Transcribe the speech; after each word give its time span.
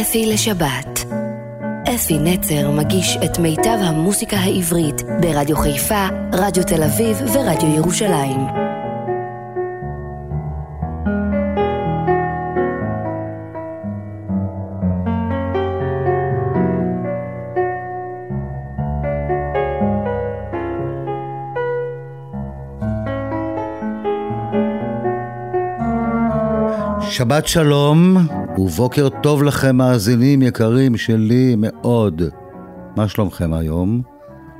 אפי 0.00 0.26
לשבת. 0.26 1.04
אפי 1.94 2.18
נצר 2.18 2.70
מגיש 2.70 3.18
את 3.24 3.38
מיטב 3.38 3.78
המוסיקה 3.80 4.36
העברית 4.36 5.02
ברדיו 5.20 5.56
חיפה, 5.56 6.06
רדיו 6.32 6.62
תל 6.64 6.82
אביב 6.82 7.20
ורדיו 7.32 7.74
ירושלים. 7.74 8.40
שבת 27.10 27.46
שלום, 27.46 28.16
ובוקר 28.58 29.08
טוב 29.22 29.42
לכם 29.42 29.76
מאזינים 29.76 30.42
יקרים 30.42 30.96
שלי 30.96 31.54
מאוד. 31.58 32.22
מה 32.96 33.08
שלומכם 33.08 33.52
היום? 33.52 34.02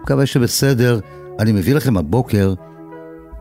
מקווה 0.02 0.26
שבסדר. 0.26 1.00
אני 1.38 1.52
מביא 1.52 1.74
לכם 1.74 1.96
הבוקר 1.96 2.54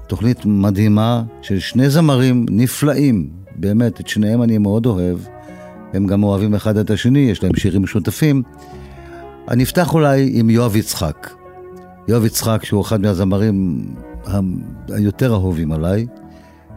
תוכנית 0.07 0.45
מדהימה 0.45 1.23
של 1.41 1.59
שני 1.59 1.89
זמרים 1.89 2.45
נפלאים, 2.49 3.29
באמת, 3.55 3.99
את 3.99 4.07
שניהם 4.07 4.43
אני 4.43 4.57
מאוד 4.57 4.85
אוהב. 4.85 5.17
הם 5.93 6.07
גם 6.07 6.23
אוהבים 6.23 6.55
אחד 6.55 6.77
את 6.77 6.89
השני, 6.89 7.19
יש 7.19 7.43
להם 7.43 7.55
שירים 7.55 7.83
משותפים. 7.83 8.43
אני 9.47 9.63
אפתח 9.63 9.93
אולי 9.93 10.29
עם 10.33 10.49
יואב 10.49 10.75
יצחק. 10.75 11.29
יואב 12.07 12.25
יצחק, 12.25 12.63
שהוא 12.63 12.81
אחד 12.81 13.01
מהזמרים 13.01 13.85
היותר 14.89 15.33
אהובים 15.33 15.71
עליי. 15.71 16.05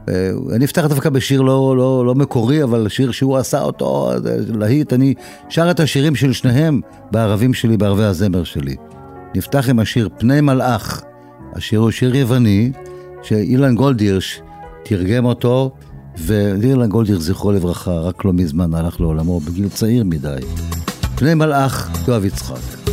אה, 0.09 0.31
אני 0.57 0.65
אפתח 0.65 0.87
דווקא 0.87 1.11
בשיר 1.11 1.41
לא, 1.41 1.75
לא, 1.77 2.07
לא 2.07 2.15
מקורי, 2.15 2.63
אבל 2.63 2.89
שיר 2.89 3.11
שהוא 3.11 3.37
עשה 3.37 3.63
אותו 3.63 4.11
להיט. 4.49 4.93
אני 4.93 5.15
שר 5.49 5.71
את 5.71 5.81
השירים 5.81 6.15
של 6.15 6.33
שניהם 6.33 6.81
בערבים 7.11 7.55
שלי, 7.55 7.77
בערבי 7.77 8.05
הזמר 8.05 8.45
שלי. 8.45 8.77
נפתח 9.35 9.69
עם 9.69 9.79
השיר 9.79 10.09
פני 10.19 10.41
מלאך. 10.41 11.03
השיר 11.53 11.81
הוא 11.81 11.91
שיר 11.91 12.17
יווני, 12.17 12.73
שאילן 13.23 13.75
גולדירש 13.75 14.41
תרגם 14.85 15.25
אותו, 15.25 15.71
ואילן 16.19 16.89
גולדירש, 16.89 17.23
זכרו 17.23 17.53
לברכה, 17.53 17.91
רק 17.91 18.25
לא 18.25 18.33
מזמן 18.33 18.75
הלך 18.75 19.01
לעולמו, 19.01 19.41
בגיל 19.41 19.69
צעיר 19.69 20.05
מדי. 20.05 20.37
פני 21.17 21.35
מלאך, 21.35 21.91
יואב 22.09 22.25
יצחק. 22.25 22.86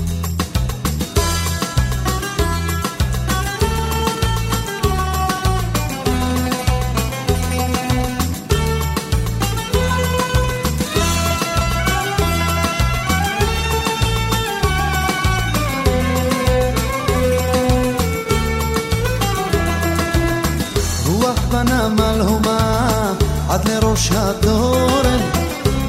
ראש 23.81 24.11
התורן 24.11 25.19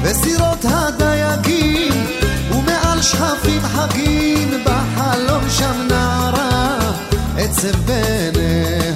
וסירות 0.01 0.65
הדייגים 0.65 1.93
ומעל 2.51 3.01
שכפים 3.01 3.61
חגים 3.61 4.63
בחלום 4.63 5.49
שם 5.49 5.87
נערה 5.89 6.77
עצב 7.37 7.85
בעיניה 7.85 8.95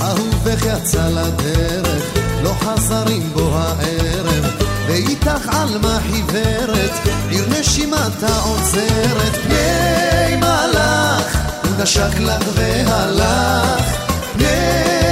אהובך 0.00 0.64
יצא 0.66 1.08
לדרך 1.08 2.02
לא 2.42 2.54
חזרים 2.60 3.30
בו 3.32 3.50
הערב 3.54 4.44
ואיתך 4.88 5.48
עלמה 5.48 5.98
חיוורת 6.10 6.92
עיר 7.28 7.44
נשימתה 7.48 8.38
עוזרת 8.38 9.36
פני 9.44 10.36
מלאך 10.36 11.36
הוא 11.64 11.82
נשק 11.82 12.20
לך 12.20 12.42
והלך. 12.56 14.04
פני 14.32 15.03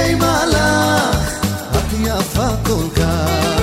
יפה 2.19 2.47
כל 2.65 2.85
כך. 2.95 3.61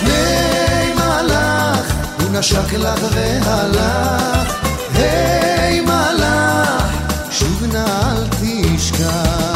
פני 0.00 0.92
מלאך, 0.94 1.92
הוא 2.20 2.30
נשק 2.38 2.72
לך 2.72 3.00
והלך. 3.12 4.54
היי 4.94 5.80
מלאך, 5.80 6.94
שוב 7.30 7.64
נא 7.72 7.84
אל 7.86 8.26
תשכח. 8.30 9.50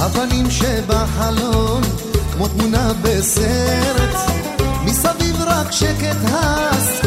הפנים 0.00 0.50
שבחלון, 0.50 1.82
כמו 2.32 2.48
תמונה 2.48 2.92
בסרט, 3.02 4.30
מסביב 4.84 5.36
רק 5.46 5.72
שקט 5.72 6.16
הס, 6.32 7.00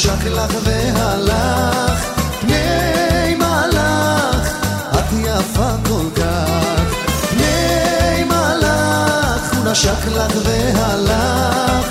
נשק 0.00 0.24
לך 0.24 0.54
והלך, 0.64 2.06
פני 2.40 3.34
מלאך, 3.38 4.54
את 4.92 5.12
יפה 5.12 5.70
כל 5.88 6.20
כך. 6.20 6.94
פני 7.30 8.24
מלאך, 8.24 9.54
הוא 9.56 9.70
נשק 9.70 10.06
לך 10.06 10.32
והלך. 10.44 11.89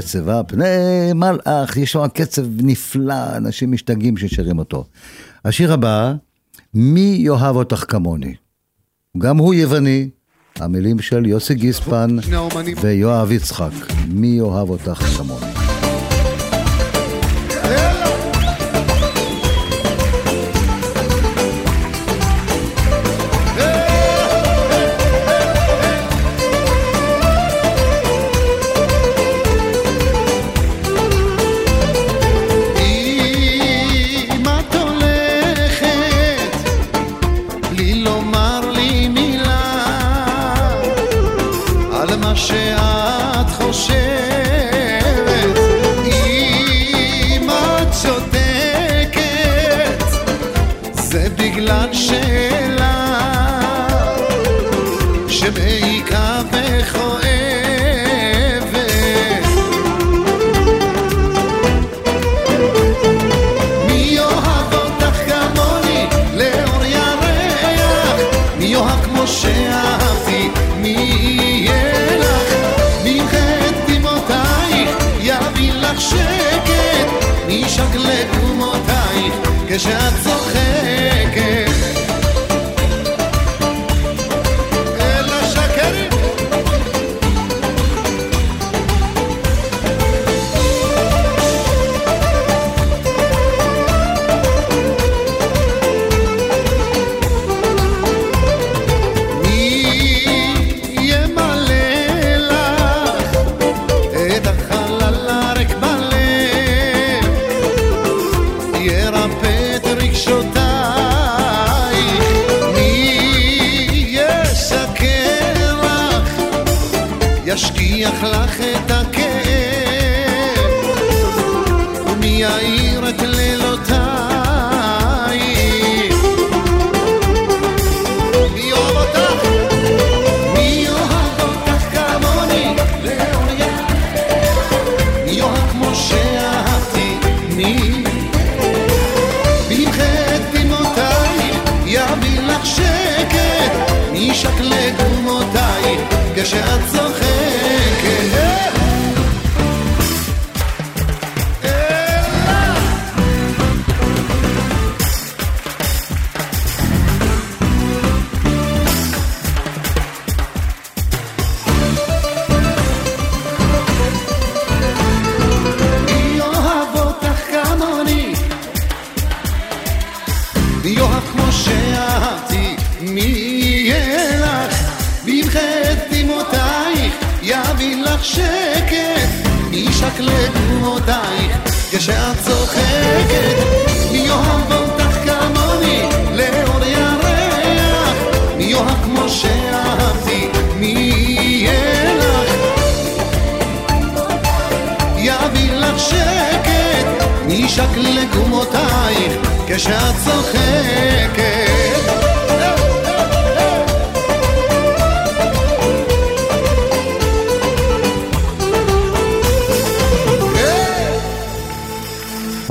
קצב, 0.00 0.28
אה? 0.28 0.44
פני 0.44 1.12
מלאך, 1.14 1.76
יש 1.76 1.92
שם 1.92 2.06
קצב 2.14 2.42
נפלא, 2.62 3.36
אנשים 3.36 3.72
משתגעים 3.72 4.16
ששרים 4.16 4.58
אותו. 4.58 4.84
השיר 5.44 5.72
הבא, 5.72 6.14
מי 6.74 7.16
יאהב 7.18 7.56
אותך 7.56 7.84
כמוני. 7.88 8.34
גם 9.18 9.38
הוא 9.38 9.54
יווני, 9.54 10.08
המילים 10.56 10.98
של 10.98 11.26
יוסי 11.26 11.54
גיספן 11.54 12.16
ויואב 12.80 13.32
יצחק, 13.32 13.72
מי 14.08 14.28
יאהב 14.28 14.70
אותך 14.70 15.02
כמוני. 15.16 15.61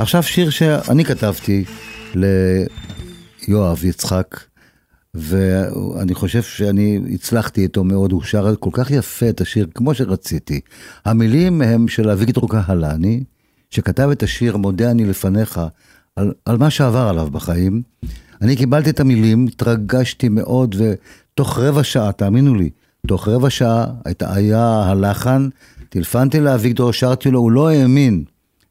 עכשיו 0.02 0.22
שיר 0.22 0.50
שאני 0.50 1.04
כתבתי 1.04 1.64
ליואב 2.14 3.84
יצחק, 3.84 4.40
ואני 5.14 6.14
חושב 6.14 6.42
שאני 6.42 7.00
הצלחתי 7.14 7.62
איתו 7.62 7.84
מאוד, 7.84 8.12
הוא 8.12 8.22
שר 8.22 8.54
כל 8.56 8.70
כך 8.72 8.90
יפה 8.90 9.28
את 9.28 9.40
השיר 9.40 9.66
כמו 9.74 9.94
שרציתי. 9.94 10.60
המילים 11.04 11.62
הם 11.62 11.88
של 11.88 12.10
אביגדור 12.10 12.50
קהלני, 12.50 13.24
שכתב 13.70 14.08
את 14.12 14.22
השיר 14.22 14.56
"מודה 14.56 14.90
אני 14.90 15.04
לפניך", 15.04 15.60
על, 16.16 16.32
על 16.44 16.56
מה 16.56 16.70
שעבר 16.70 17.08
עליו 17.08 17.28
בחיים. 17.30 17.82
אני 18.42 18.56
קיבלתי 18.56 18.90
את 18.90 19.00
המילים, 19.00 19.46
התרגשתי 19.46 20.28
מאוד, 20.28 20.76
ותוך 20.78 21.58
רבע 21.58 21.84
שעה, 21.84 22.12
תאמינו 22.12 22.54
לי, 22.54 22.70
תוך 23.06 23.28
רבע 23.28 23.50
שעה 23.50 23.86
היה 24.20 24.82
הלחן, 24.86 25.48
טלפנתי 25.88 26.40
לאביגדור, 26.40 26.92
שרתי 26.92 27.30
לו, 27.30 27.40
הוא 27.40 27.50
לא 27.50 27.68
האמין, 27.68 28.24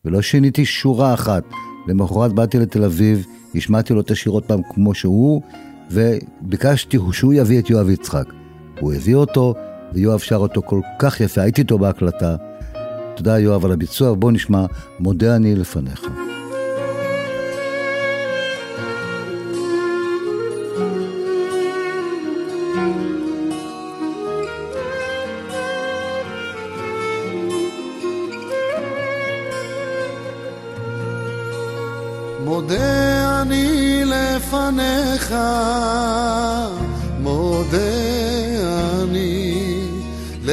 ולא 0.06 0.22
שיניתי 0.22 0.66
שורה 0.66 1.14
אחת. 1.14 1.44
למחרת 1.88 2.34
באתי 2.34 2.60
לתל 2.60 2.84
אביב, 2.84 3.26
השמעתי 3.56 3.94
לו 3.94 4.02
את 4.02 4.12
השיר 4.12 4.32
עוד 4.32 4.44
פעם 4.44 4.62
כמו 4.74 4.94
שהוא, 4.94 5.42
וביקשתי 5.92 6.98
שהוא 7.12 7.34
יביא 7.34 7.60
את 7.60 7.70
יואב 7.70 7.90
יצחק. 7.90 8.26
הוא 8.80 8.94
הביא 8.94 9.16
אותו, 9.16 9.54
ויואב 9.94 10.20
שר 10.20 10.36
אותו 10.36 10.62
כל 10.62 10.82
כך 11.00 11.22
יפה, 11.22 11.42
הייתי 11.42 11.62
איתו 11.62 11.80
בהקלטה. 11.80 12.36
תודה 13.16 13.40
יואב 13.40 13.66
על 13.66 13.72
הביצוע, 13.72 14.14
בוא 14.14 14.32
נשמע, 14.32 14.66
מודה 15.00 15.36
אני 15.36 15.56
לפניך. 15.56 16.08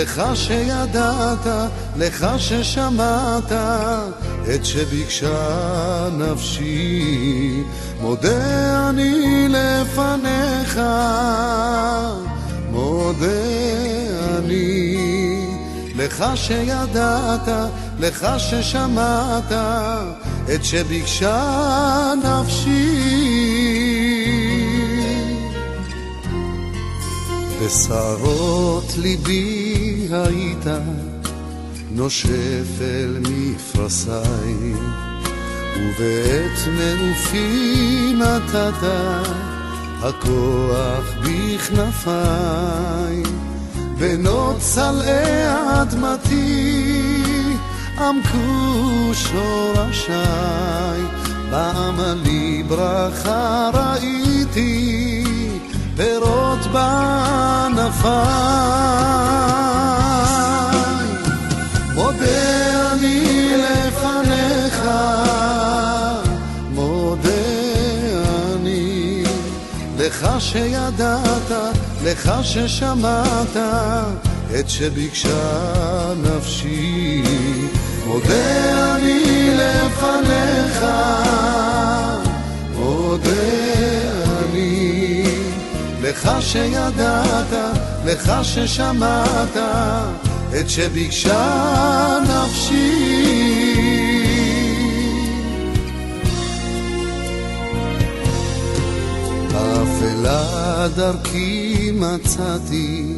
לך 0.09 0.23
שידעת, 0.35 1.47
לך 1.97 2.27
ששמעת 2.39 3.53
את 4.55 4.65
שביקשה 4.65 6.09
נפשי. 6.19 7.63
מודה 8.01 8.89
אני 8.89 9.49
לפניך, 9.49 10.81
מודה 12.71 13.27
אני 14.39 14.97
לך 15.97 16.25
שידעת, 16.35 17.49
לך 17.99 18.27
ששמעת 18.39 19.53
את 20.55 20.65
שביקשה 20.65 22.13
נפשי. 22.25 23.98
בשערות 27.63 28.93
ליבי 28.99 30.09
היית 30.11 30.67
נושף 31.91 32.81
אל 32.81 33.19
מפרסי, 33.21 34.73
ובעת 35.77 36.69
מעופי 36.69 38.13
נתת 38.15 38.87
הכוח 40.03 41.15
בכנפיי, 41.23 43.23
בנות 43.99 44.59
צלעי 44.59 45.47
אדמתי 45.83 47.23
עמקו 47.99 49.11
שורשיי, 49.15 51.01
בעמלי 51.51 52.63
ברכה 52.69 53.71
ראיתי 53.75 55.08
פירות 55.99 56.67
בענפיי. 56.73 58.19
מודה 61.95 62.93
אני 62.93 63.51
לפניך, 63.57 64.83
מודה 66.75 67.31
אני 68.55 69.25
לך 69.99 70.29
שידעת, 70.39 71.51
לך 72.05 72.33
ששמעת 72.43 73.57
את 74.61 74.69
שביקשה 74.69 76.13
נפשי. 76.23 77.23
מודה 78.07 78.97
אני 78.97 79.51
לפניך, 79.57 80.85
לך 86.09 86.31
שידעת, 86.41 87.53
לך 88.05 88.33
ששמעת 88.43 89.57
את 90.61 90.71
שביקשה 90.71 92.19
נפשי. 92.23 93.75
אפלה 99.51 100.89
דרכי 100.97 101.91
מצאתי, 101.95 103.15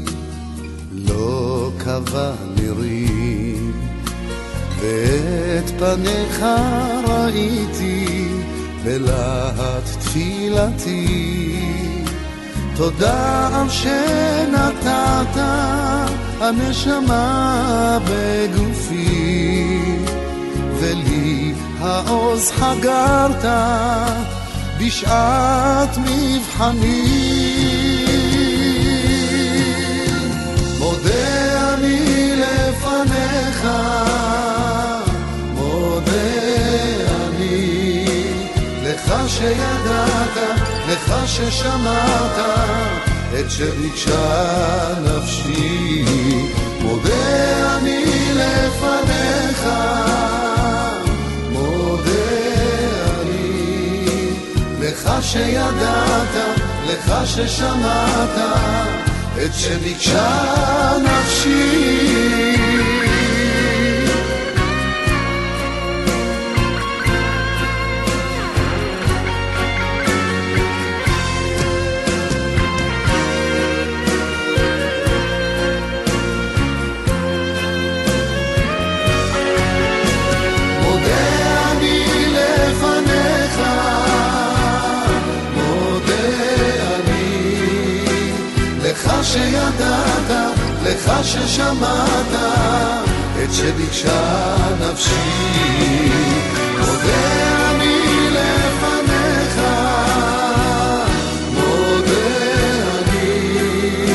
לא 0.93 1.71
קבע 1.79 2.33
נירים, 2.57 3.73
ואת 4.81 5.71
פניך 5.79 6.45
ראיתי 7.09 8.27
בלהט 8.85 9.85
תפילתי. 10.01 11.90
תודה 12.81 13.49
על 13.53 13.69
שנתת 13.69 15.41
הנשמה 16.41 17.99
בגופי, 18.09 19.45
ולי 20.81 21.53
העוז 21.81 22.51
חגרת 22.51 23.45
בשעת 24.79 25.99
מבחני. 25.99 27.03
מודה 30.79 31.75
אני 31.75 32.33
לפניך, 32.37 33.69
מודה 35.55 36.13
אני 37.29 38.05
לך 38.83 39.13
שידעת 39.27 40.60
לך 40.91 41.15
ששמעת 41.27 42.39
את 43.41 43.51
שביקשה 43.51 44.95
נפשי, 45.05 46.05
מודה 46.81 47.77
אני 47.77 48.05
לפניך, 48.35 49.69
שידעת, 55.23 56.35
לך 56.87 57.13
ששמעת 57.25 58.39
את 59.45 59.55
שביקשה 59.55 60.43
נפשי. 61.03 62.70
ששמעת 91.25 92.33
את 93.45 93.55
שביקשה 93.55 94.57
נפשי. 94.81 95.15
מודה 96.79 97.71
אני 97.71 98.31
לפניך, 98.31 99.61
מודה 101.53 102.15
אני. 102.99 104.13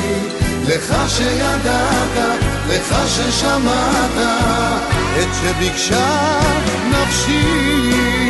לך 0.67 0.95
שידעת, 1.07 2.37
לך 2.69 2.95
ששמעת 3.07 4.17
את 5.19 5.27
שביקשה 5.41 6.39
נפשי. 6.91 8.24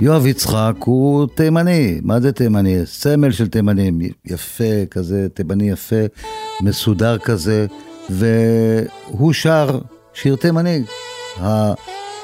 יואב 0.00 0.26
יצחק 0.26 0.72
הוא 0.84 1.26
תימני, 1.34 2.00
מה 2.02 2.20
זה 2.20 2.32
תימני? 2.32 2.86
סמל 2.86 3.32
של 3.32 3.48
תימנים, 3.48 4.00
יפה 4.24 4.86
כזה, 4.90 5.28
תימני 5.34 5.70
יפה, 5.70 5.96
מסודר 6.62 7.18
כזה, 7.18 7.66
והוא 8.10 9.32
שר 9.32 9.78
שיר 10.14 10.36
תימני. 10.36 10.82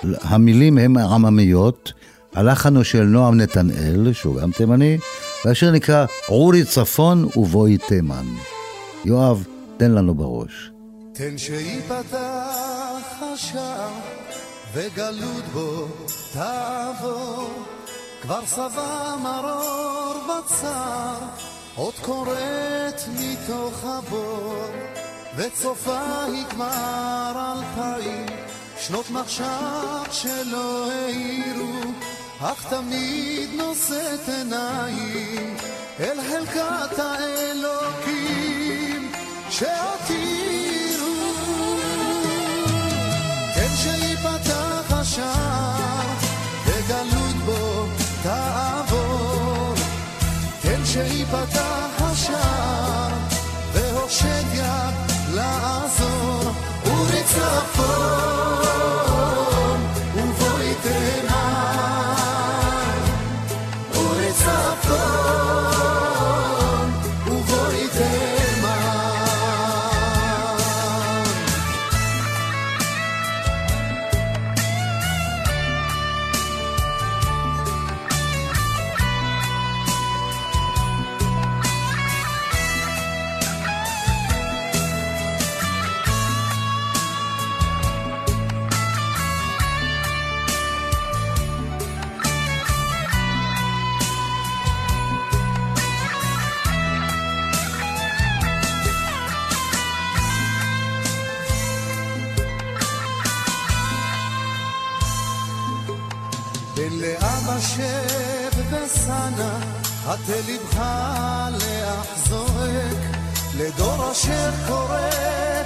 המילים 0.02 0.78
הם 0.78 0.96
עממיות, 0.96 1.92
הלחן 2.34 2.76
הוא 2.76 2.84
של 2.84 3.02
נועם 3.02 3.40
נתנאל, 3.40 4.12
שהוא 4.12 4.40
גם 4.40 4.50
תימני, 4.50 4.98
והשיר 5.44 5.70
נקרא 5.70 6.06
עורי 6.26 6.64
צפון 6.64 7.28
ובואי 7.36 7.78
תימן. 7.78 8.26
יואב, 9.04 9.46
תן 9.76 9.90
לנו 9.90 10.14
בראש. 10.14 10.70
תן 11.12 11.38
שייפתח 11.38 13.22
השער 13.34 14.23
וגלות 14.74 15.44
בו 15.52 15.86
תעבור, 16.32 17.50
כבר 18.22 18.46
שבע 18.46 19.16
מרור 19.22 20.14
בצר, 20.28 21.14
עוד 21.76 21.94
קוראת 22.02 23.00
מתוך 23.18 23.84
הבור, 23.84 24.66
וצופה 25.36 26.24
היא 26.24 26.44
כבר 26.50 27.52
אלפיים, 27.52 28.26
שנות 28.78 29.10
מחשב 29.10 30.12
שלא 30.12 30.90
העירו, 30.92 31.80
אך 32.40 32.66
תמיד 32.70 33.50
נושאת 33.56 34.28
עיניים. 34.28 35.56
אל 36.00 36.18
חלקת 36.28 36.98
האלוקים 36.98 38.32
שהותירו. 39.50 41.04
כן 43.54 43.70
שייפתח 43.76 44.63
כן 50.94 51.08
שייפתח 51.08 52.02
השער, 52.02 53.10
והושט 53.72 54.54
יד 54.54 54.94
לעזור, 55.34 56.52
ובצפון 56.86 58.24
הטה 110.06 110.32
לבך 110.48 110.80
לאחזורק, 111.50 112.98
לדור 113.56 114.12
אשר 114.12 114.50
קורא 114.68 114.98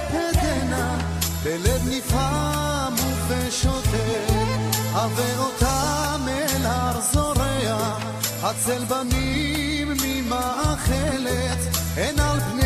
פדנה, 0.07 0.97
בלב 1.43 1.81
נפעם 1.89 2.93
ופשותק, 3.27 4.29
הווה 4.93 5.37
אותם 5.37 6.21
אל 6.27 6.65
הר 6.65 7.01
זורע, 7.01 7.97
הצל 8.43 8.85
בנים 8.85 9.93
ממאכלת, 10.03 11.57
אין 11.97 12.19
על 12.19 12.39
פניהם 12.39 12.58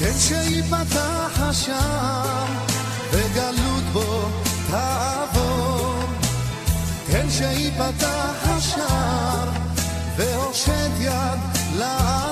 תן 0.00 0.18
שייפתח 0.18 1.40
השער, 1.40 2.46
וגלות 3.10 3.84
בו 3.92 4.28
תעבור. 4.70 6.04
תן 7.10 7.30
שייפתח 7.30 8.34
השער, 8.42 9.48
והושט 10.16 10.90
יד 11.00 11.40
לעזור. 11.76 12.29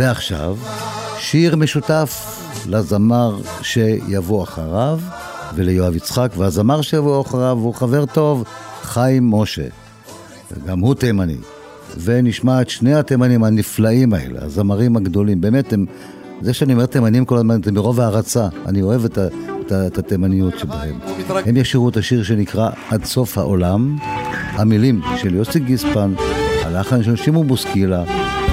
ועכשיו, 0.00 0.56
שיר 1.18 1.56
משותף 1.56 2.40
לזמר 2.68 3.36
שיבוא 3.62 4.42
אחריו 4.42 5.00
וליואב 5.54 5.96
יצחק, 5.96 6.32
והזמר 6.36 6.82
שיבוא 6.82 7.22
אחריו 7.22 7.58
הוא 7.60 7.74
חבר 7.74 8.06
טוב, 8.06 8.44
חיים 8.82 9.30
משה. 9.30 9.66
גם 10.66 10.78
הוא 10.78 10.94
תימני. 10.94 11.36
ונשמע 12.00 12.60
את 12.60 12.70
שני 12.70 12.94
התימנים 12.94 13.44
הנפלאים 13.44 14.14
האלה, 14.14 14.38
הזמרים 14.42 14.96
הגדולים. 14.96 15.40
באמת, 15.40 15.72
הם, 15.72 15.86
זה 16.40 16.54
שאני 16.54 16.72
אומר 16.72 16.86
תימנים 16.86 17.24
כל 17.24 17.36
הזמן, 17.36 17.62
זה 17.64 17.72
מרוב 17.72 18.00
הערצה. 18.00 18.48
אני 18.66 18.82
אוהב 18.82 19.04
את, 19.04 19.18
ה, 19.18 19.26
את, 19.66 19.72
ה, 19.72 19.86
את 19.86 19.98
התימניות 19.98 20.58
שבהם. 20.58 20.98
הם 21.46 21.56
ישירו 21.56 21.88
את 21.88 21.96
השיר 21.96 22.22
שנקרא 22.22 22.70
עד 22.90 23.04
סוף 23.04 23.38
העולם. 23.38 23.96
המילים 24.52 25.00
של 25.16 25.34
יוסי 25.34 25.60
גיספן, 25.60 26.14
הלחן 26.64 27.02
של 27.02 27.16
שמעון 27.16 27.46
בוסקילה, 27.46 28.04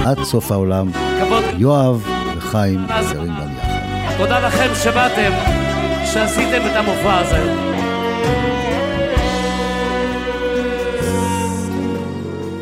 עד 0.05 0.23
סוף 0.23 0.51
העולם. 0.51 0.91
כבוד. 0.91 1.43
יואב 1.57 2.07
וחיים 2.37 2.79
שרים 3.09 3.27
גם 3.27 3.47
יחד. 3.57 4.17
תודה 4.17 4.39
לכם 4.39 4.75
שבאתם, 4.83 5.31
שעשיתם 6.05 6.61
את 6.65 6.75
המופע 6.75 7.17
הזה. 7.19 7.53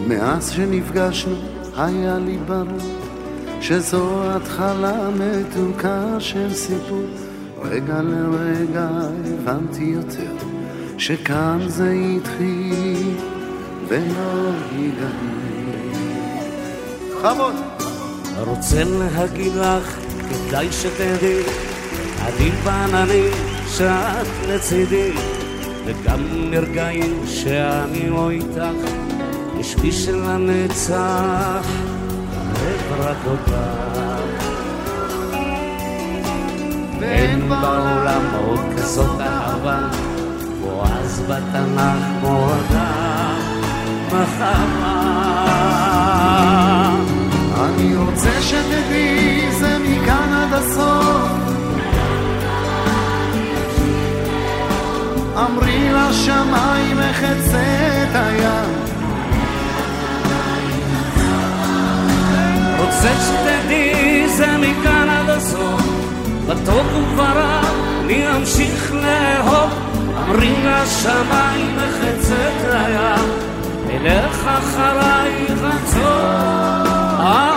מאז 0.07 0.49
שנפגשנו 0.49 1.35
היה 1.77 2.17
לי 2.17 2.37
ברור 2.47 2.95
שזו 3.61 4.23
התחלה 4.23 5.09
מתוקה 5.09 6.19
של 6.19 6.53
סיפור 6.53 7.03
רגע 7.61 8.01
לרגע 8.01 8.89
הבנתי 9.25 9.83
יותר 9.83 10.31
שכאן 10.97 11.59
זה 11.67 11.91
התחיל 11.91 13.13
ולא 13.87 14.51
ייגמר. 14.75 15.44
בכבוד. 17.25 17.55
רוצה 18.47 18.83
להגיד 18.83 19.55
לך, 19.55 19.97
כדאי 20.29 20.71
שתדעי, 20.71 21.43
אני 22.21 22.49
בעננים 22.49 23.31
שאת 23.67 24.27
לצידי, 24.47 25.11
וגם 25.85 26.19
ברגעים 26.51 27.23
שאני 27.27 28.09
לא 28.09 28.29
איתך, 28.29 28.89
יש 29.59 29.75
בי 29.75 29.91
של 29.91 30.23
הנצח, 30.23 31.67
אוהב 32.35 32.99
רק 32.99 33.17
אותך. 33.25 33.55
אין 37.01 37.49
בעולם 37.49 38.21
עוד 38.45 38.59
כזאת 38.77 39.21
אהבה, 39.21 39.79
כמו 40.41 40.83
אז 40.83 41.21
בתנ"ך, 41.27 42.21
כמו 42.21 42.47
אדם, 42.53 43.39
מחמה. 44.07 45.25
אני 47.65 47.95
רוצה 47.95 48.41
שתדעי 48.41 49.51
זה 49.51 49.77
מכאן 49.79 50.33
עד 50.33 50.53
הסוף. 50.53 51.29
אמרי 55.37 55.89
לשמיים 55.93 56.99
אחצה 56.99 58.03
את 58.03 58.15
הים 58.15 58.85
רוצה 63.05 63.09
שתדעי 63.21 64.29
זה 64.29 64.57
מכאן 64.57 65.09
עד 65.09 65.29
הסוף, 65.29 65.81
בטוב 66.47 66.85
וברע 66.95 67.61
אני 68.01 68.35
אמשיך 68.35 68.93
לאהוב, 68.93 69.71
אמרי 70.17 70.53
לשמיים 70.63 71.75
מחצת 71.77 72.67
לים, 72.69 73.29
אלך 73.89 74.47
אחריי 74.47 75.45
רצון 75.61 77.54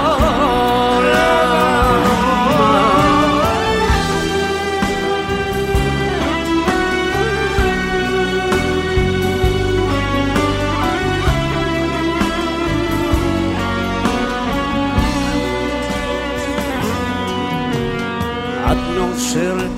את 18.73 18.77
נושרת, 18.99 19.71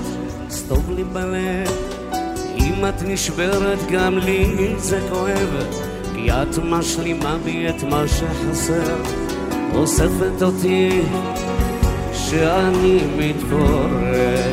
אז 0.47 0.63
טוב 0.67 0.91
לי 0.95 1.03
בלב. 1.03 1.71
אם 2.57 2.85
את 2.89 3.01
נשברת, 3.03 3.79
גם 3.91 4.17
לי 4.17 4.73
זה 4.77 4.99
כואב. 5.09 5.65
כי 6.15 6.31
את 6.31 6.57
משלימה 6.63 7.37
בי 7.45 7.69
את 7.69 7.83
מה 7.83 8.03
שחסר, 8.07 8.95
אוספת 9.73 10.41
אותי 10.41 11.01
שאני 12.13 12.99
מתפורר. 13.17 14.51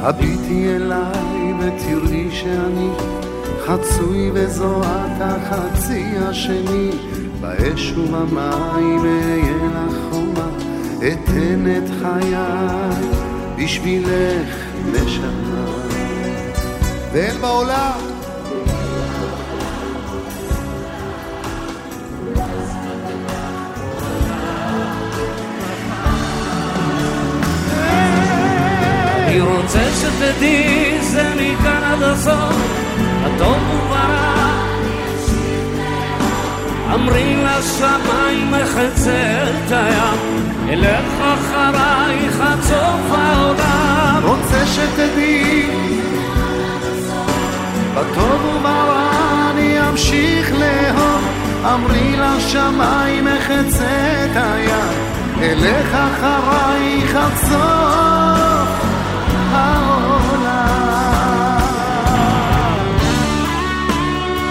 הביטי 0.00 0.76
אליי 0.76 1.52
ותראי 1.60 2.28
שאני 2.30 2.88
חצוי 3.66 4.30
וזוהת 4.34 5.20
החצי 5.20 6.04
השני 6.16 6.90
באש 7.40 7.92
ובמים 7.92 9.00
אהיה 9.04 9.86
חומה 10.10 10.25
אתן 11.12 11.66
את 11.76 11.90
חיי 12.02 12.34
בשבילך 13.56 14.54
נשמה. 14.92 15.66
ואין 17.12 17.40
בעולם. 17.40 18.00
אני 29.26 29.40
רוצה 29.40 29.80
שתדעי 30.00 30.98
זה 31.00 31.32
מכאן 31.34 31.82
עד 31.84 32.02
הסוף. 32.02 32.56
הטוב 33.24 33.56
וברע 33.70 34.52
אמרי 36.94 37.36
לשמיים 37.36 38.50
מחצה 38.50 39.44
את 39.50 39.72
הים 39.72 40.55
אלך 40.68 41.20
אחרייך 41.20 42.40
עד 42.40 42.60
סוף 42.62 43.12
העולם 43.12 44.20
רוצה 44.24 44.66
שתדעי 44.66 45.70
בטוב 47.94 48.44
וברע 48.44 49.10
אני 49.50 49.88
אמשיך 49.88 50.52
לאהוב 50.52 51.24
אמרי 51.64 52.16
לשמיים 52.16 53.24
מחצה 53.24 54.24
את 54.24 54.36
הים 54.36 55.06
אלך 55.42 55.94
אחרייך 55.94 57.16
עד 57.16 57.36
סוף 57.36 58.68
העולם 59.52 60.76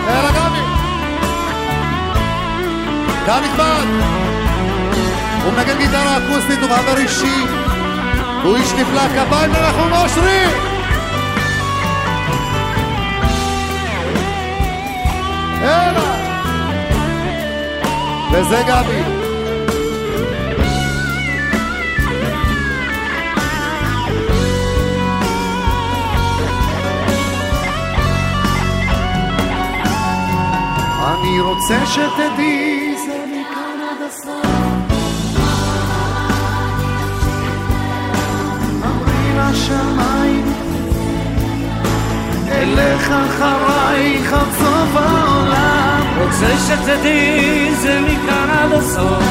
יאללה 0.07 0.31
גבי! 0.31 0.59
גם 3.27 3.41
נכבד! 3.43 4.24
הוא 5.45 5.53
מנגן 5.53 5.77
גיטרה 5.77 6.17
אקוסטית, 6.17 6.59
הוא 6.61 6.69
חבר 6.69 6.97
אישי, 6.97 7.45
הוא 8.43 8.55
איש 8.55 8.71
נפלא, 8.73 9.07
כפיים 9.07 9.51
לנחום 9.53 9.93
אושרי! 9.93 10.45
יאללה! 15.61 16.15
וזה 18.31 18.63
גבי. 18.67 19.01
אני 31.07 31.39
רוצה 31.39 31.85
שתדעי 31.85 32.74
אמרי 39.55 39.63
לשמיים 39.63 40.53
אלך 42.51 43.11
אחרייך 43.11 44.33
עד 44.33 44.51
סוף 44.57 44.95
העולם. 44.95 46.01
רוצה 46.17 46.57
שתדעי 46.67 47.71
זה 47.75 47.99
מכאן 48.01 48.49
עד 48.49 48.71
הסוף. 48.71 49.23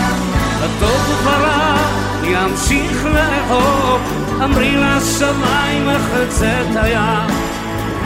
הטוב 0.62 1.10
וברע 1.10 1.76
ימשיך 2.22 3.04
לאהוב. 3.04 4.00
אמרי 4.44 4.76
לשמיים 4.76 5.86
מחצה 5.86 6.60
את 6.60 6.76
הים. 6.76 7.30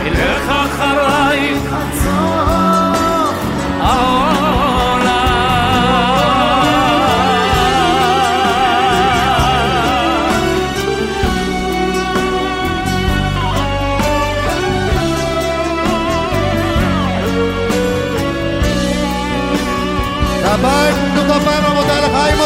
אלך 0.07 0.49
אחרייך 0.49 1.73
עד 1.73 1.95
סוף 1.95 2.69
כפיים, 3.81 4.38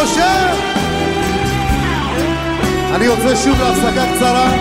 משה! 0.02 0.52
אני 2.94 3.04
יוצא 3.04 3.36
שוב 3.36 3.58
להפסקה 3.60 4.14
קצרה. 4.16 4.54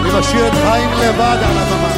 אני 0.00 0.18
משאיר 0.18 0.48
את 0.48 0.52
חיים 0.52 0.90
לבד 0.90 1.38
על 1.42 1.58
הבמה. 1.58 1.94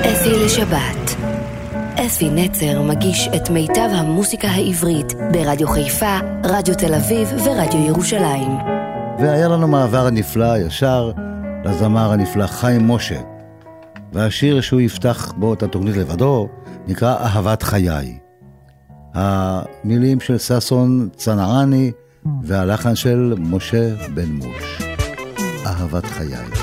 אפי 0.00 0.44
לשבת. 0.44 1.16
אפי 2.06 2.30
נצר 2.30 2.82
מגיש 2.82 3.28
את 3.36 3.50
מיטב 3.50 3.88
המוסיקה 3.92 4.48
העברית 4.48 5.12
ברדיו 5.32 5.68
חיפה, 5.68 6.18
רדיו 6.44 6.74
תל 6.74 6.94
אביב 6.94 7.32
ורדיו 7.44 7.86
ירושלים. 7.86 8.58
והיה 9.18 9.48
לנו 9.48 9.68
מעבר 9.68 10.10
נפלא 10.10 10.58
ישר 10.58 11.12
לזמר 11.64 12.12
הנפלא 12.12 12.46
חיים 12.46 12.88
משה. 12.88 13.20
והשיר 14.12 14.60
שהוא 14.60 14.80
יפתח 14.80 15.32
בו 15.36 15.54
את 15.54 15.62
התוכנית 15.62 15.96
לבדו 15.96 16.48
נקרא 16.86 17.16
אהבת 17.16 17.62
חיי. 17.62 18.18
המילים 19.14 20.20
של 20.20 20.38
ששון 20.38 21.08
צנעני 21.16 21.92
והלחן 22.42 22.94
של 22.94 23.34
משה 23.38 23.94
בן 24.14 24.28
מוש. 24.32 24.82
אהבת 25.66 26.06
חיי. 26.06 26.61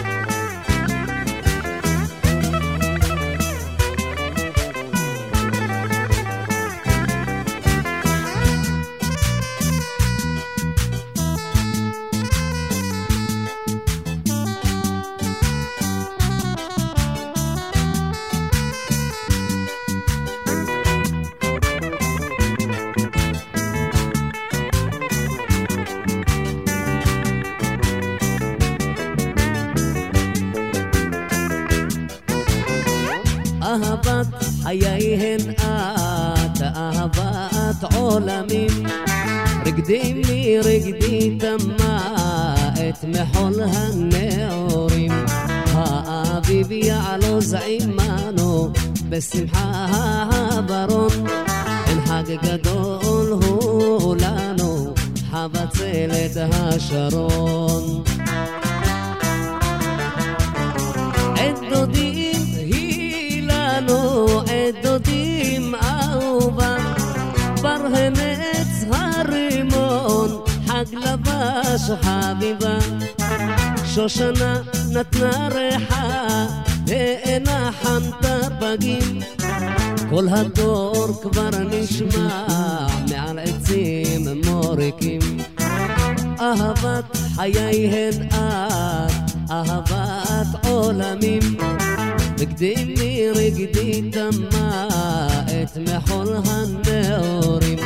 מחול 95.99 96.35
הנעורים. 96.45 97.79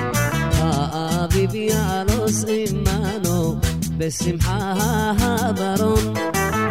האביב 0.54 1.56
יעלוס 1.56 2.46
עמנו 2.48 3.56
בשמחה 3.98 4.74
הברון. 5.20 6.14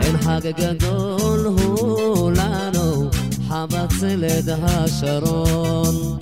אין 0.02 0.18
חג 0.18 0.40
גדול 0.57 1.46
הוא 1.46 2.33
לנו 2.33 3.11
חבצלת 3.48 4.44
השרון. 4.62 6.18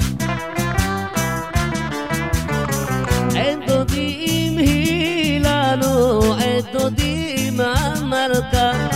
אין 3.35 3.61
דודים 3.67 4.59
היא 4.59 5.41
לנו 5.41 6.35
עת 6.35 6.65
דודים 6.73 7.61
המלכה. 7.61 8.89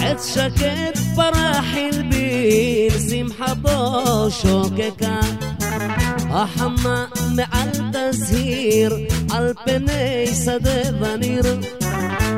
עת 0.00 0.20
שקט 0.34 0.98
פרח 1.14 1.64
הלבין 1.74 2.90
שמחה 3.10 3.54
בו 3.54 4.30
שוקקה 4.30 5.20
החמה 6.30 7.04
מעל 7.34 7.68
תזהיר? 7.92 8.96
על 9.30 9.52
פני 9.64 10.26
שדה 10.44 10.98
וניר. 11.00 11.60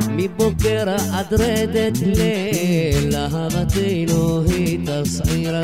מבוקר 0.08 0.94
עד 1.12 1.26
רדת 1.32 1.98
ליל 2.02 3.16
אהבתנו 3.16 4.42
היא 4.46 4.78
תסעיר. 4.86 5.54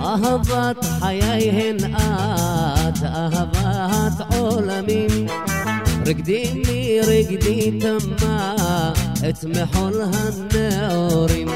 אהבת 0.00 0.84
חיי 1.00 1.50
הן 1.50 1.76
את 1.94 3.02
אהבת 3.04 4.34
עולמים. 4.36 5.26
רגדי 6.06 6.62
לי 6.66 7.00
רגדי 7.06 7.78
תמה 7.80 8.92
את 9.28 9.44
מחול 9.44 10.02
הנאורים. 10.02 11.48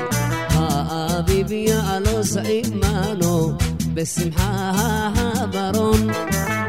האביב 0.51 1.53
יעלוס 1.53 2.37
עמנו 2.37 3.68
בשמחה 3.99 4.73
הברון. 5.17 6.11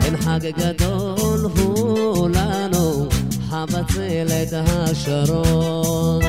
אין 0.06 0.18
חג 0.18 0.40
גדול 0.58 1.40
הוא 1.58 2.30
לנו 2.30 3.10
חבצלת 3.50 4.54
השרון 4.54 6.22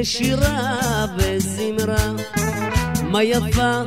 בשירה 0.00 1.06
וזמרה. 1.16 2.12
מה 3.04 3.22
יפה 3.22 3.82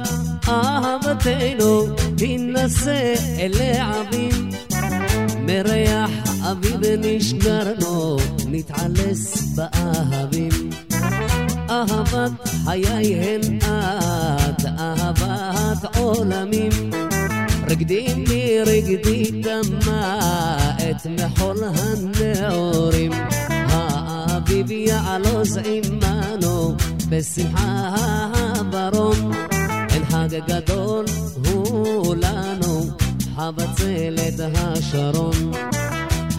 אהבתנו, 0.48 1.86
תינשא 2.18 3.14
אל 3.40 3.52
העבים. 3.62 4.50
מריח 5.40 6.10
אביב 6.52 6.80
נשגרנו, 7.00 8.18
נתעלס 8.48 9.44
באהבים. 9.56 10.70
אהבת 11.70 12.32
חיי 12.66 13.16
הן 13.16 13.58
את, 13.58 14.66
אהבת 14.80 15.98
עולמים. 15.98 16.72
רגדי 17.68 18.08
לי 18.28 18.62
רגדי 18.62 19.32
דמה 19.42 20.20
את 20.78 21.08
מחול 21.08 21.58
הנאורים. 21.64 23.12
האביב 24.54 24.72
יעלוז 24.72 25.58
עמנו 25.58 26.76
בשמחה 27.10 27.96
ברום 28.72 29.32
אין 29.90 30.06
חג 30.06 30.28
גדול 30.48 31.06
הוא 31.46 32.16
לנו 32.16 32.86
חבצלת 33.36 34.40
השרון 34.56 35.52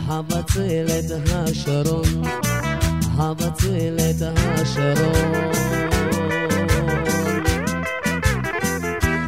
חבצלת 0.07 1.05
השרון 1.33 2.22
חבצלת 3.16 4.22
השרון 4.22 5.50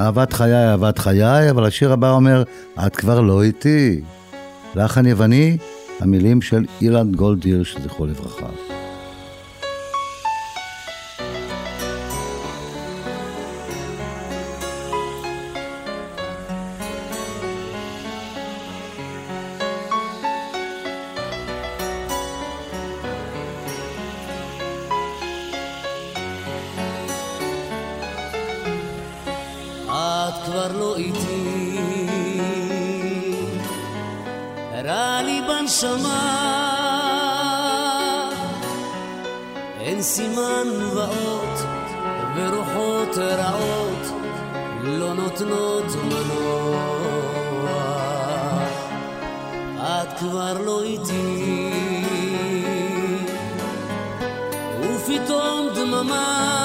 אהבת 0.01 0.33
חיי, 0.33 0.71
אהבת 0.71 0.99
חיי, 0.99 1.51
אבל 1.51 1.65
השיר 1.65 1.93
הבא 1.93 2.11
אומר, 2.11 2.43
את 2.87 2.97
כבר 2.97 3.21
לא 3.21 3.43
איתי. 3.43 4.01
לחן 4.75 5.07
יווני, 5.07 5.57
המילים 6.01 6.43
של 6.43 6.65
אילן 6.81 7.13
גולדהירש, 7.13 7.77
זכרו 7.85 8.07
לברכה. 8.07 8.66
כבר 50.19 50.59
לא 50.65 50.83
איתי, 50.83 51.71
ופתאום 54.81 55.69
דממה 55.75 56.57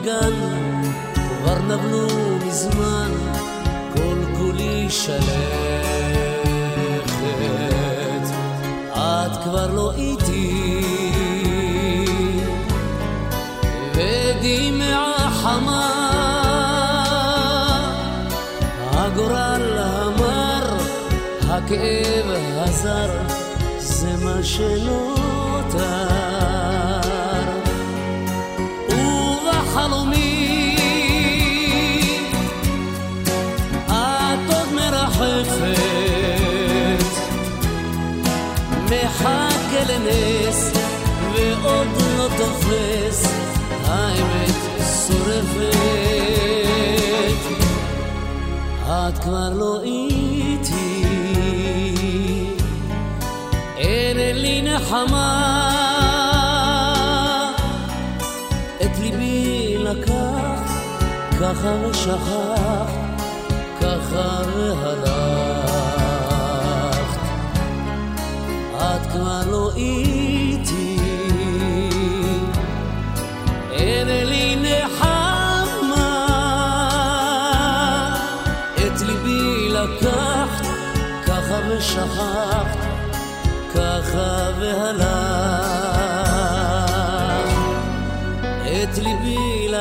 בגן 0.02 0.34
כבר 1.16 1.60
נבלו 1.60 2.08
מזמן 2.48 3.12
כל 3.94 4.18
כולי 4.38 4.90
שלכת 4.90 5.22
כבר 9.44 9.68
לא 9.74 9.92
איתי, 9.98 10.82
ודמעה 13.94 15.30
חמה, 15.32 15.88
הגורל 18.92 19.78
המר, 19.78 20.78
הכאב 21.50 22.26
הזר, 22.58 23.10
זה 23.80 24.10
מה 24.24 24.44
שנותר. 24.44 25.21
כבר 49.22 49.50
לא 49.50 49.82
איתי, 49.82 51.04
אין 53.78 54.18
לי 54.38 54.62
נחמה. 54.62 55.38
את 58.82 59.00
ליבי 59.00 59.78
לקח, 59.80 60.62
ככה 61.40 61.76
ושכח, 61.90 62.92
ככה 63.82 64.42
והלך. 64.56 64.91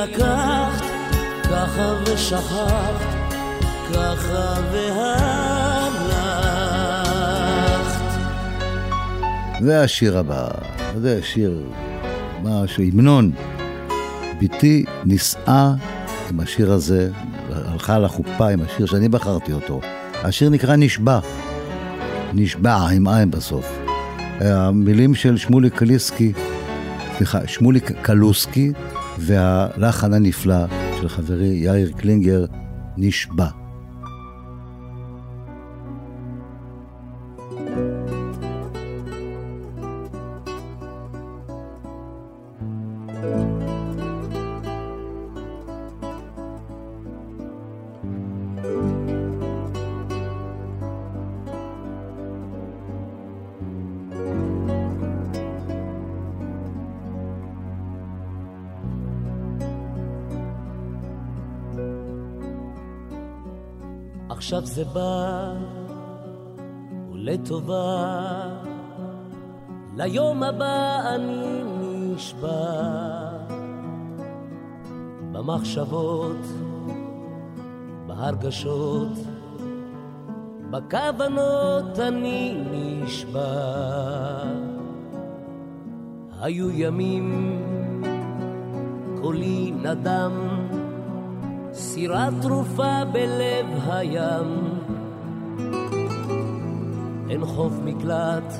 לקחת, 0.03 0.81
ככה 1.43 1.95
ושכחת, 2.05 3.01
ככה 3.89 4.55
והלכת. 4.71 6.11
והשיר 9.61 10.17
הבא, 10.17 10.47
זה 10.97 11.19
שיר, 11.23 11.63
משהו, 12.43 12.83
המנון. 12.83 13.31
בתי 14.41 14.85
נישאה 15.05 15.73
עם 16.29 16.39
השיר 16.39 16.71
הזה, 16.71 17.09
הלכה 17.49 17.99
לחופה 17.99 18.49
עם 18.49 18.61
השיר 18.61 18.85
שאני 18.85 19.09
בחרתי 19.09 19.53
אותו. 19.53 19.81
השיר 20.23 20.49
נקרא 20.49 20.75
נשבע. 20.75 21.19
נשבע 22.33 22.75
עם 22.75 23.07
עין 23.07 23.31
בסוף. 23.31 23.77
המילים 24.39 25.15
של 25.15 25.37
שמולי 25.37 25.69
קליסקי, 25.69 26.33
סליחה, 27.17 27.39
שמולי 27.47 27.79
קלוסקי, 27.79 28.71
והלחן 29.19 30.13
הנפלא 30.13 30.65
של 31.01 31.09
חברי 31.09 31.47
יאיר 31.47 31.91
קלינגר, 31.91 32.45
נשבע. 32.97 33.60
זה 64.73 64.85
בא, 64.85 65.53
ולטובה, 67.11 68.47
ליום 69.95 70.43
הבא 70.43 71.01
אני 71.15 71.61
נשבע. 71.81 72.91
במחשבות, 75.31 76.45
בהרגשות, 78.07 79.17
בכוונות 80.69 81.99
אני 81.99 82.63
נשבע. 82.71 84.43
היו 86.41 86.71
ימים, 86.71 87.59
קולי 89.21 89.71
נדם, 89.71 90.50
סירה 91.73 92.29
תרופה 92.41 93.05
בלב 93.11 93.65
הים. 93.89 94.79
אין 97.29 97.45
חוף 97.45 97.73
מקלט, 97.83 98.53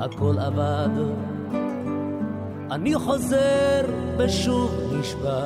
הכל 0.00 0.38
אבד. 0.38 0.88
אני 2.70 2.94
חוזר 2.94 3.84
ושוב 4.18 4.70
נשבע. 4.92 5.42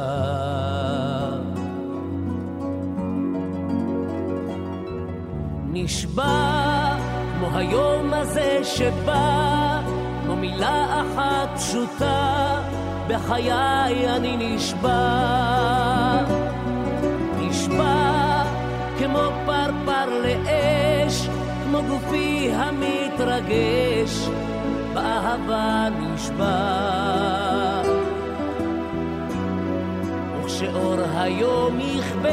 נשבע 5.73 6.97
כמו 7.39 7.59
היום 7.59 8.15
הזה 8.15 8.61
שבא, 8.65 9.81
כמו 10.25 10.37
מילה 10.37 11.03
אחת 11.03 11.57
פשוטה. 11.57 12.66
בחיי 13.09 14.17
אני 14.17 14.37
נשבע, 14.37 16.23
נשבע 17.39 18.43
כמו 18.99 19.21
פרפר 19.47 20.23
לאש, 20.23 21.29
כמו 21.65 21.83
גופי 21.89 22.51
המתרגש, 22.53 24.29
באהבה 24.95 25.89
נשבע. 26.01 26.57
וכשאור 30.41 30.97
היום 31.17 31.81
יכבה, 31.81 32.31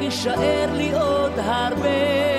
יישאר 0.00 0.68
לי 0.72 0.92
עוד 0.92 1.32
הרבה. 1.38 2.35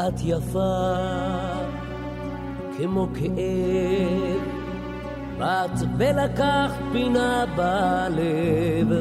את 0.00 0.20
יפה 0.24 0.94
כמו 2.78 3.08
כאב, 3.14 4.40
באת 5.38 5.70
ולקחת 5.98 6.74
פינה 6.92 7.44
בלב. 7.56 8.92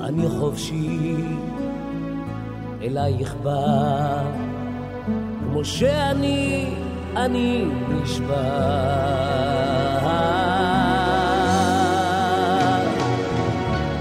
אני 0.00 0.28
חופשי, 0.28 1.16
אלייך 2.82 3.34
בא, 3.42 4.22
כמו 5.40 5.64
שאני, 5.64 6.74
אני 7.16 7.64
נשבע. 7.88 8.80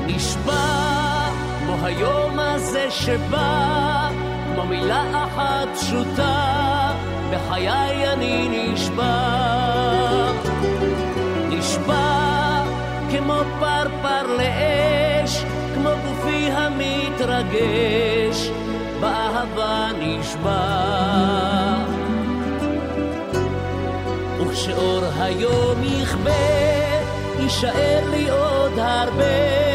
נשבע 0.07 1.29
כמו 1.59 1.75
היום 1.85 2.39
הזה 2.39 2.85
שבא 2.89 3.98
מילה 4.69 5.25
אחת 5.25 5.67
פשוטה, 5.75 6.91
בחיי 7.31 8.13
אני 8.13 8.47
נשבע. 8.51 9.39
נשבע 11.49 12.63
כמו 13.11 13.41
פרפר 13.59 14.37
לאש, 14.37 15.43
כמו 15.75 15.89
גופי 16.05 16.49
המתרגש, 16.51 18.49
באהבה 19.01 19.89
נשבע. 19.99 20.59
וכשאור 24.39 25.01
היום 25.19 25.83
יכבה, 25.83 26.31
יישאר 27.39 28.09
לי 28.11 28.29
עוד 28.29 28.79
הרבה. 28.79 29.68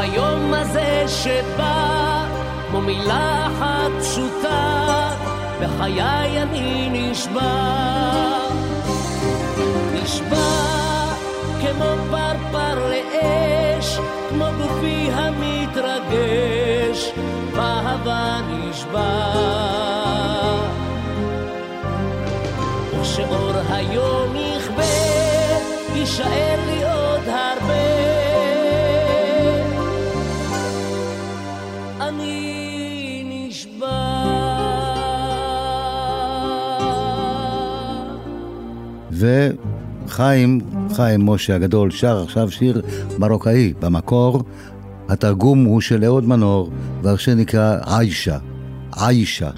היום 0.00 0.54
הזה 0.54 1.04
שבא, 1.08 2.24
כמו 2.68 2.80
מילה 2.80 3.46
אחת 3.46 3.90
פשוטה, 4.00 5.10
בחיי 5.60 6.42
אני 6.42 6.88
נשבע. 6.92 7.80
נשבע 9.94 10.80
כמו 11.60 11.94
פרפר 12.10 12.88
לאש, 12.88 13.98
כמו 14.28 14.44
גופי 14.58 15.10
המתרגש, 15.12 17.10
באהבה 17.56 18.40
נשבע. 18.48 19.32
וכשאור 22.94 23.52
היום 23.68 24.36
יכבה, 24.36 24.82
יישאר 25.94 26.69
וחיים, 39.20 40.60
חיים 40.94 41.26
משה 41.26 41.54
הגדול, 41.54 41.90
שר 41.90 42.22
עכשיו 42.22 42.50
שיר 42.50 42.82
מרוקאי 43.18 43.72
במקור. 43.80 44.42
התרגום 45.08 45.64
הוא 45.64 45.80
של 45.80 46.04
אהוד 46.04 46.24
מנור, 46.28 46.70
והשיר 47.02 47.34
נקרא 47.34 47.78
עיישה. 47.86 48.38
עיישה. 48.96 49.50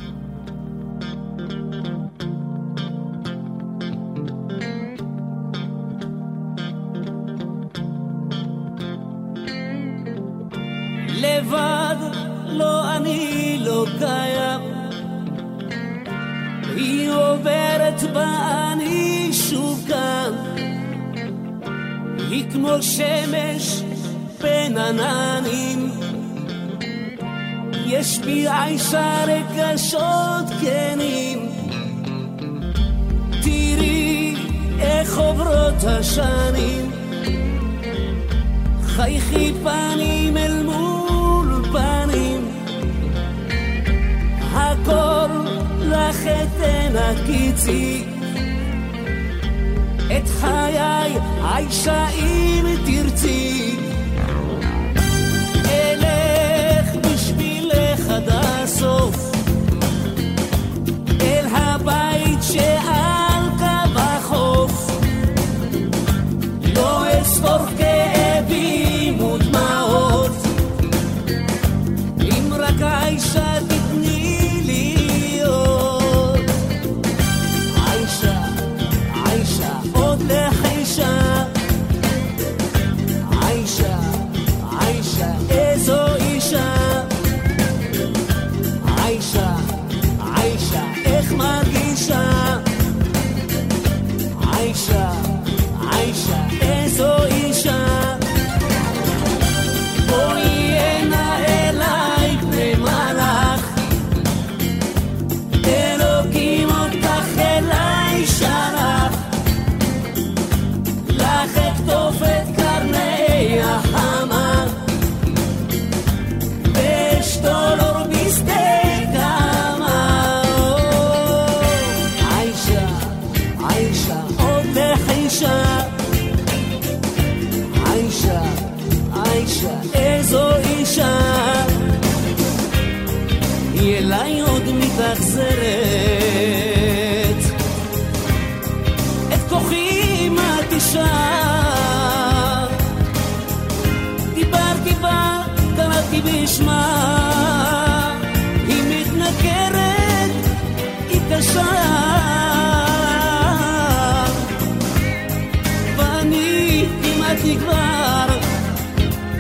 נגמר, 157.93 158.38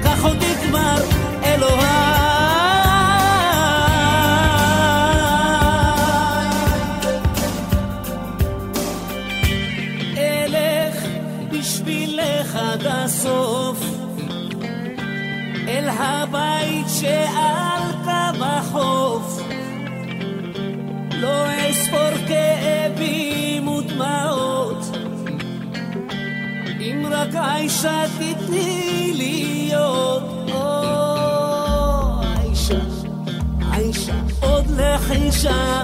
כך 0.04 0.24
עוד 0.24 0.36
נגמר, 0.36 1.02
אלוהי. 1.44 2.02
אלך 10.16 11.04
בשבילך 11.50 12.56
עד 12.56 12.86
הסוף, 12.86 13.78
אל 15.68 15.88
הבית 15.88 16.86
שאת... 16.88 17.61
די 27.32 27.68
שתתני 27.68 29.12
להיות 29.16 30.22
אור. 30.52 32.22
עיישה, 32.36 32.80
עיישה, 33.72 34.14
עוד 34.40 34.66
לחישה. 34.70 35.80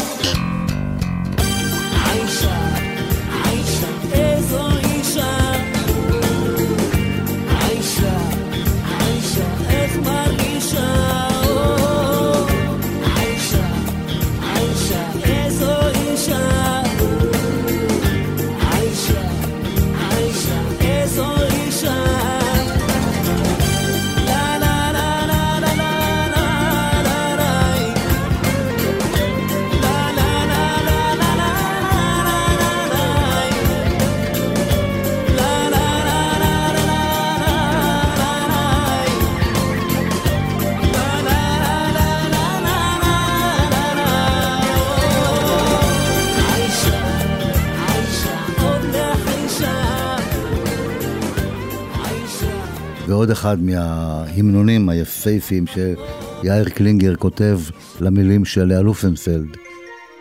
עוד 53.18 53.30
אחד 53.30 53.62
מההמנונים 53.62 54.88
היפהפיים 54.88 55.64
שיאיר 55.66 56.68
קלינגר 56.68 57.16
כותב 57.16 57.60
למילים 58.00 58.44
של 58.44 58.64
לאה 58.64 58.82
לופנפלד. 58.82 59.56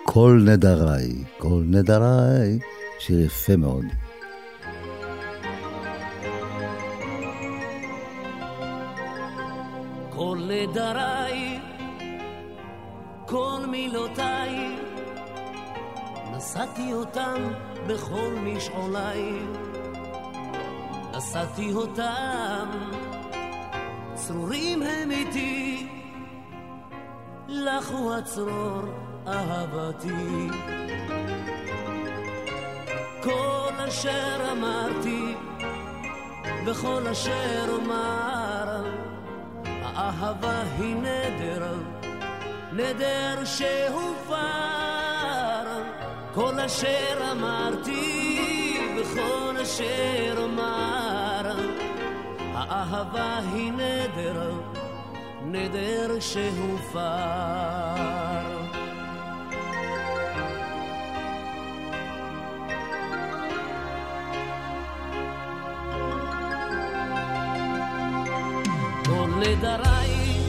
כל 0.03 0.41
נדריי, 0.45 1.13
כל 1.37 1.63
נדריי, 1.65 2.59
שיר 2.99 3.21
יפה 3.21 3.55
מאוד. 3.55 3.85
כל 10.09 10.37
נדריי, 10.47 11.59
כל 13.25 13.59
מילותיי, 13.71 14.77
נשאתי 16.37 16.93
אותם 16.93 17.37
בכל 17.87 18.35
משעוליי. 18.43 19.31
נשאתי 21.17 21.73
אותם, 21.73 22.69
צרורים 24.13 24.81
הם 24.81 25.11
איתי, 25.11 25.87
לך 27.47 27.89
הוא 27.89 28.13
הצרור 28.13 28.81
אהבתי. 29.27 30.47
כל 33.23 33.73
אשר 33.87 34.51
אמרתי, 34.51 35.35
וכל 36.65 37.07
אשר 37.07 37.65
אומר, 37.69 38.83
האהבה 39.83 40.63
היא 40.79 40.95
נדר, 40.95 41.75
נדר 42.73 43.45
שהופר. 43.45 44.37
כל 46.33 46.59
אשר 46.59 47.31
אמרתי, 47.31 48.47
וכל 48.97 49.57
אשר 49.61 50.33
אומר, 50.37 51.06
האהבה 52.69 53.39
היא 53.53 53.71
נדר, 53.71 54.51
נדר 55.45 56.19
שהופר. 56.19 56.99
כל 69.05 69.29
נדריי, 69.39 70.39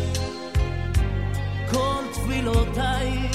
כל 1.71 2.03
תפילותיי, 2.13 3.29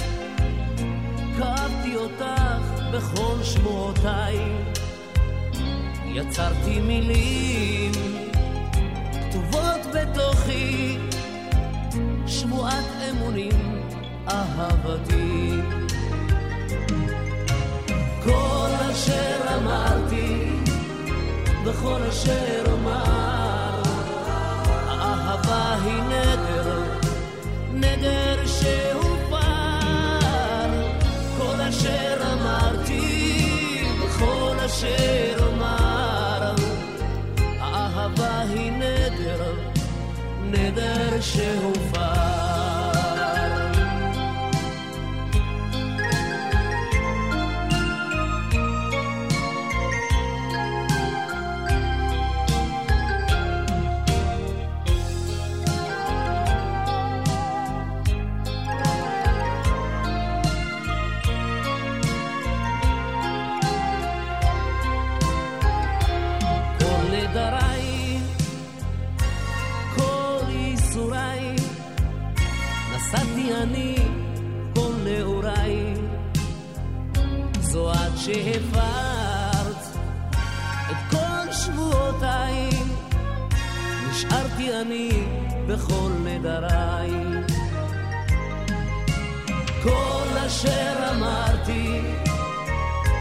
קרבתי 1.38 1.95
אותך 1.95 2.81
בכל 2.93 3.43
שמועותיי. 3.43 4.38
יצרתי 6.15 6.79
מילים 6.79 7.92
שבועת 12.43 12.85
אמונים, 13.09 13.81
אהבתי. 14.27 15.49
כל 18.23 18.69
אשר 18.91 19.37
אמרתי, 19.57 20.59
וכל 21.65 22.01
אשר 22.09 22.63
אומר, 22.71 23.81
האהבה 24.87 25.75
היא 25.85 26.03
נדר, 26.03 26.83
נדר 27.73 28.45
שהופר. 28.45 29.37
כל 31.37 31.61
אשר 31.61 32.17
אמרתי, 32.33 33.85
וכל 34.05 34.55
אשר 34.65 35.45
אומר, 35.45 36.55
האהבה 37.59 38.39
היא 38.39 38.71
נדר, 38.71 39.53
נדר 40.43 41.21
שהופר. 41.21 42.32
אני 84.86 85.09
בכל 85.67 86.11
נדריי. 86.23 87.11
כל 89.84 90.38
אשר 90.47 90.93
אמרתי 91.15 92.01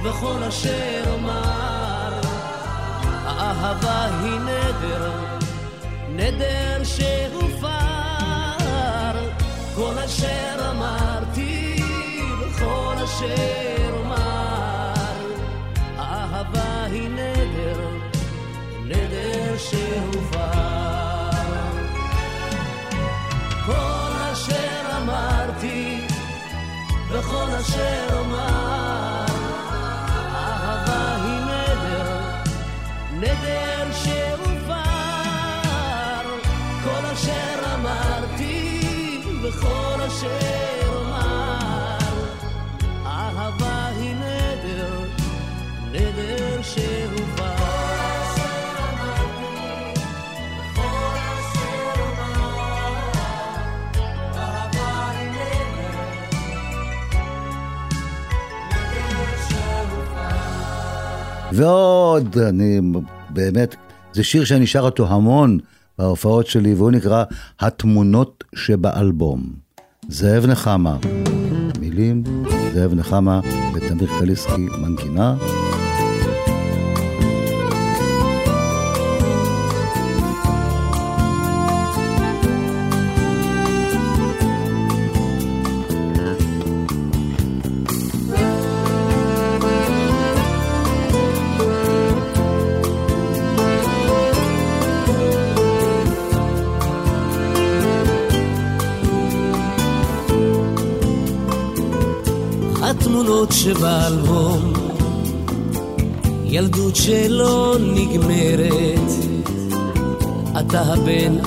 וכל 0.05 0.43
אשר 0.49 1.03
אומר 1.13 2.21
האהבה 3.25 4.05
היא 4.23 4.41
נדר, 4.41 5.13
נדר 6.09 6.85
שהופר. 6.85 7.69
כל 9.75 9.99
אשר 10.05 10.71
אמרתי 10.71 11.83
וכל 12.41 12.95
אשר 13.05 13.91
אומר, 13.93 14.95
האהבה 15.97 16.85
היא 16.85 17.09
נדר, 17.09 17.81
נדר 18.87 19.57
שהופר. 19.59 20.92
וכל 27.13 27.51
אשר 27.61 28.19
אומר, 28.19 29.25
האהבה 30.33 31.17
היא 31.25 31.41
נדר, 31.41 32.09
נדר 33.13 33.93
שהופר, 33.93 34.73
כל 36.85 37.07
אשר 37.13 37.75
אמרתי 37.75 39.23
וכל 39.43 40.01
אשר 40.07 40.72
ועוד, 61.53 62.39
אני 62.39 62.81
באמת, 63.31 63.77
זה 64.13 64.25
שיר 64.25 64.45
שאני 64.45 64.67
שר 64.67 64.81
אותו 64.81 65.07
המון 65.09 65.59
בהופעות 65.99 66.47
שלי, 66.47 66.75
והוא 66.75 66.91
נקרא 66.91 67.25
התמונות 67.61 68.45
שבאלבום. 68.55 69.43
זאב 70.09 70.47
נחמה, 70.47 70.97
מילים, 71.81 72.25
זאב 72.75 72.95
נחמה 72.95 73.41
ותמיר 73.75 74.09
קליסקי, 74.21 74.67
מנגינה. 74.79 75.35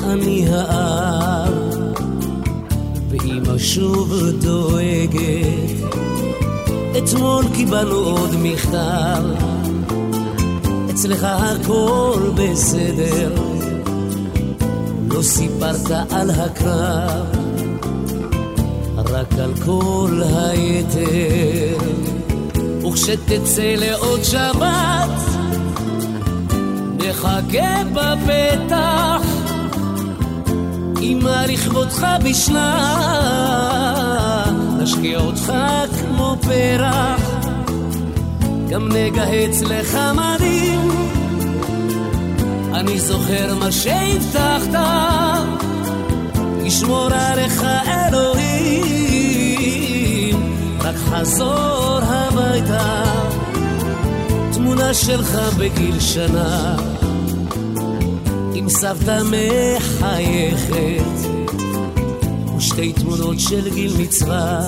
אני 0.04 0.46
האב, 0.50 1.54
ואמא 3.10 3.58
שוב 3.58 4.14
דואגת. 4.42 5.96
אתמול 6.98 7.46
קיבלנו 7.56 7.96
עוד 7.96 8.30
מכתב, 8.44 9.24
אצלך 10.90 11.24
הכל 11.24 12.32
בסדר, 12.36 13.36
לא 15.10 15.22
סיפרת 15.22 15.92
על 16.12 16.30
הקרב, 16.30 17.26
רק 18.98 19.34
על 19.40 19.54
כל 19.66 20.22
היתר. 20.24 21.78
וכשתצא 22.88 23.76
לעוד 23.78 24.24
שבת, 24.24 25.20
נחכה 26.98 27.84
בפתח, 27.94 29.35
אמא 31.12 31.46
לכבודך 31.48 32.08
בשלה, 32.24 32.96
נשקיע 34.80 35.20
אותך 35.20 35.54
כמו 36.02 36.36
פרח, 36.42 37.22
גם 38.70 38.90
נגהץ 38.92 39.62
לך 39.62 39.98
מדים. 40.16 40.92
אני 42.74 43.00
זוכר 43.00 43.56
מה 43.60 43.72
שהבטחת, 43.72 44.80
ישמור 46.64 47.08
עליך 47.12 47.64
אלוהים, 48.08 49.16
רק 50.80 50.96
חזור 50.96 52.00
הביתה, 52.04 53.04
תמונה 54.54 54.94
שלך 54.94 55.40
בגיל 55.58 56.00
שנה, 56.00 56.76
עם 58.66 58.70
סבתא 58.70 59.22
מחייכת, 59.24 61.30
ושתי 62.58 62.94
תמונות 62.94 63.40
של 63.40 63.74
גיל 63.74 63.94
מצווה, 64.00 64.68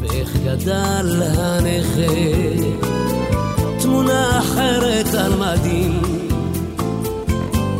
ואיך 0.00 0.36
גדל 0.44 1.22
הנכד. 1.38 2.62
תמונה 3.80 4.38
אחרת 4.38 5.14
על 5.14 5.32
מדים 5.36 6.02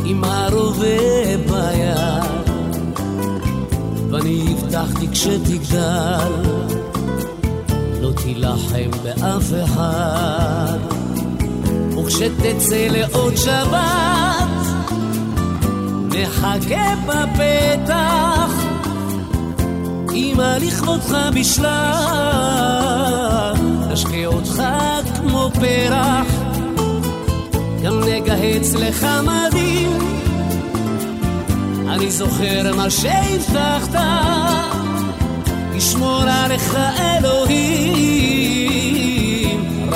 עם 0.05 0.23
הרובה 0.23 1.37
ביד. 1.47 2.51
ואני 4.09 4.45
הבטחתי 4.51 5.07
כשתגדל 5.11 6.31
לא 8.01 8.11
תילחם 8.23 8.91
באף 9.03 9.53
אחד 9.63 10.96
וכשתצא 12.17 12.87
לעוד 12.91 13.35
שבת. 13.35 14.47
נחכה 16.09 16.93
בפתח 17.05 18.51
אמא 20.13 20.57
לכבודך 20.61 21.17
בשלה 21.35 22.03
נשקה 23.91 24.25
אותך 24.25 24.63
כמו 25.15 25.49
פרח, 25.53 26.27
גם 27.83 27.99
נגהץ 27.99 28.73
לך 28.73 29.07
מדים. 29.23 29.97
אני 31.89 32.11
זוכר 32.11 32.75
מה 32.75 32.89
שהבטחת, 32.89 34.01
ישמור 35.75 36.21
עליך 36.21 36.77
אלוהים, 36.99 38.37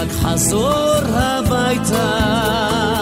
רק 0.02 0.12
חזור 0.12 0.98
הביתה. 1.14 3.01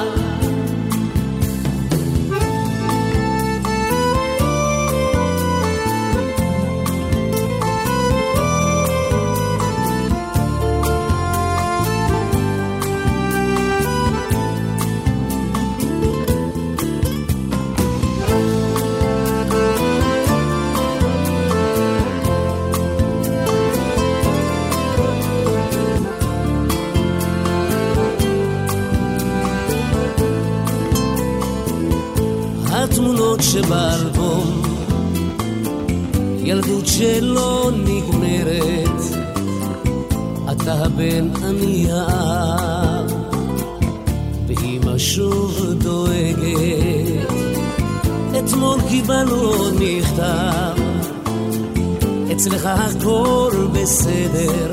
אצלך 52.49 52.65
הכל 52.65 53.67
בסדר, 53.73 54.69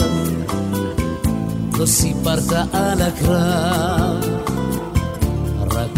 לא 1.79 1.87
סיפרת 1.87 2.53
על 2.73 3.03
הקרב. 3.03 4.37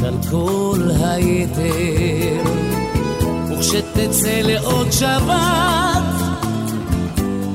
על 0.04 0.14
כל 0.30 0.90
היתר. 1.00 2.42
וכשתצא 3.50 4.40
לעוד 4.42 4.92
שבת, 4.92 6.04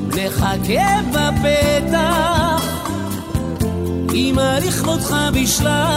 נחכה 0.08 1.00
בפתח, 1.12 2.64
אמא 4.14 4.58
לכבודך 4.66 5.16
בשלה, 5.34 5.96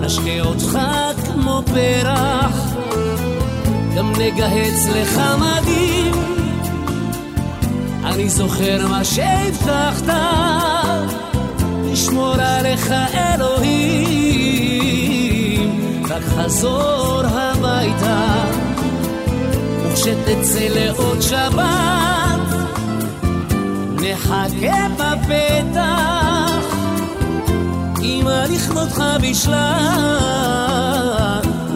נשקה 0.00 0.40
אותך 0.40 0.78
כמו 1.24 1.62
פרח, 1.66 2.65
נגהץ 4.18 4.86
לך 4.86 5.20
מדים. 5.38 6.12
אני 8.04 8.28
זוכר 8.28 8.86
מה 8.88 9.04
שהבטחת, 9.04 10.12
לשמור 11.84 12.34
עליך 12.34 12.92
אלוהים, 13.14 14.06
רק 16.08 16.22
חזור 16.22 17.22
הביתה, 17.24 18.44
וכשתצא 19.82 20.68
לעוד 20.68 21.22
שבת, 21.22 22.40
נחכה 23.92 24.86
בפתח, 24.96 26.64
אמא 28.02 28.44
לכבודך 28.50 29.02
בשלה, 29.22 30.16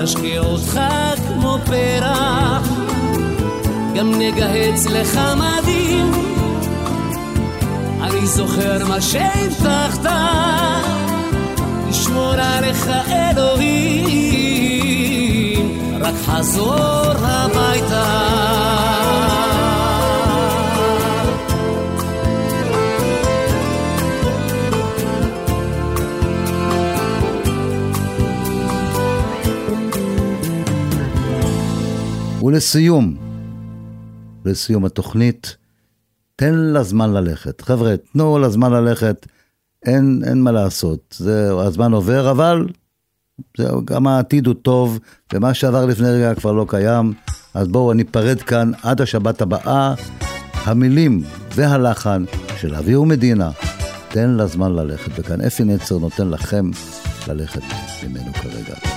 נשקיע 0.02 0.40
אותך 0.40 0.80
כמו 1.26 1.58
פרח, 1.66 2.68
גם 3.94 4.12
נגהץ 4.18 4.86
לך 4.86 5.20
מדים. 5.36 6.12
אני 8.02 8.26
זוכר 8.26 8.86
מה 8.88 9.00
שהבטחת, 9.00 10.06
לשמור 11.88 12.32
עליך 12.32 12.90
אלוהים, 13.08 14.40
רק 16.00 16.14
חזור 16.26 17.12
הביתה. 17.18 19.09
ולסיום, 32.50 33.16
לסיום 34.44 34.84
התוכנית, 34.84 35.56
תן 36.36 36.54
לה 36.54 36.82
זמן 36.82 37.12
ללכת. 37.12 37.60
חבר'ה, 37.60 37.94
תנו 38.12 38.38
לה 38.38 38.48
זמן 38.48 38.72
ללכת, 38.72 39.26
אין, 39.86 40.22
אין 40.26 40.42
מה 40.42 40.52
לעשות. 40.52 41.14
זה, 41.18 41.50
הזמן 41.58 41.92
עובר, 41.92 42.30
אבל 42.30 42.66
זהו, 43.56 43.84
גם 43.84 44.06
העתיד 44.06 44.46
הוא 44.46 44.54
טוב, 44.54 44.98
ומה 45.32 45.54
שעבר 45.54 45.86
לפני 45.86 46.08
רגע 46.08 46.34
כבר 46.34 46.52
לא 46.52 46.66
קיים. 46.68 47.12
אז 47.54 47.68
בואו, 47.68 47.92
אני 47.92 48.02
אפרד 48.10 48.42
כאן 48.42 48.72
עד 48.82 49.00
השבת 49.00 49.40
הבאה. 49.40 49.94
המילים 50.52 51.22
והלחן 51.54 52.24
של 52.56 52.74
אבי 52.74 52.96
ומדינה, 52.96 53.50
תן 54.08 54.30
לה 54.30 54.46
זמן 54.46 54.72
ללכת. 54.72 55.12
וכאן 55.18 55.40
אפי 55.40 55.64
נצר 55.64 55.98
נותן 55.98 56.28
לכם 56.28 56.70
ללכת 57.28 57.62
ממנו 58.02 58.32
כרגע. 58.32 58.89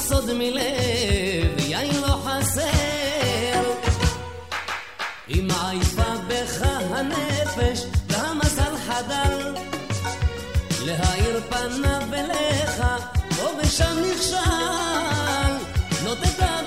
לך 0.00 0.06
סוד 0.06 0.32
מלב, 0.32 1.58
יין 1.58 2.00
לא 2.00 2.22
חסר. 2.24 3.62
אם 5.28 5.48
עייפה 5.62 6.12
בך 6.28 6.62
הנפש, 6.90 7.84
והמזל 8.08 8.76
חדל, 8.86 9.54
להאיר 10.84 11.40
פניו 11.48 12.14
אליך, 12.14 12.82
פה 13.36 13.48
ושם 13.58 13.96
נכשל. 14.12 14.36
לא 16.04 16.14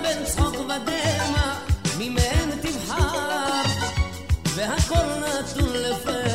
בין 0.02 0.26
צחוק 0.26 0.56
ודמע, 0.56 1.54
ממעין 1.98 2.52
תבחר, 2.62 3.62
והכל 4.56 5.06
נתון 5.20 5.74
לפתע 5.74 6.33